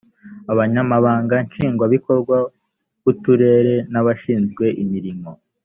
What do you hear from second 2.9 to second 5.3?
b’uturere n’abashinzwe imirimo